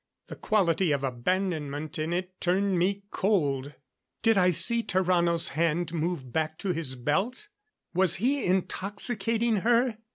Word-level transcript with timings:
The 0.29 0.35
quality 0.35 0.91
of 0.93 1.03
abandonment 1.03 1.99
in 1.99 2.11
it 2.11 2.41
turned 2.41 2.79
me 2.79 3.03
cold. 3.11 3.75
Did 4.23 4.35
I 4.35 4.49
see 4.49 4.81
Tarrano's 4.81 5.49
hand 5.49 5.93
move 5.93 6.33
back 6.33 6.57
to 6.57 6.69
his 6.69 6.95
belt? 6.95 7.49
Was 7.93 8.15
he 8.15 8.43
intoxicating 8.43 9.57
her? 9.57 9.99